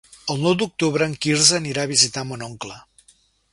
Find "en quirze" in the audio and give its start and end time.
1.09-1.59